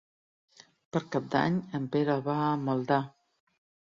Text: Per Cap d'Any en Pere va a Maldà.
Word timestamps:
Per 0.95 1.01
Cap 1.15 1.27
d'Any 1.35 1.59
en 1.79 1.85
Pere 1.95 2.17
va 2.29 2.37
a 2.45 2.49
Maldà. 2.69 3.01